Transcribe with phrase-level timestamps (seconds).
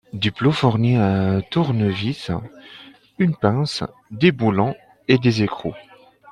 [0.13, 2.31] Duplo fournit un tournevis,
[3.19, 4.73] une pince, des boulons
[5.07, 5.75] et des écrous.